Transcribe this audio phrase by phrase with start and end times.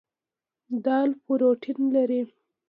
[0.85, 2.21] دال پروټین لري.